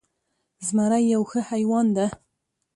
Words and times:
زمری 0.67 1.03
یو 1.13 1.21
ښه 1.29 1.39
حیوان 1.49 1.87
ده 1.95 2.05